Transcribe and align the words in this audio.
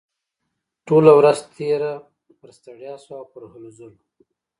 ټوله 0.87 1.11
ورځ 1.19 1.37
تېره 1.55 1.93
پر 2.39 2.49
ستړيا 2.57 2.93
شوه 3.03 3.17
او 3.21 3.25
پر 3.31 3.43
هلو 3.51 3.69
ځلو. 3.77 3.97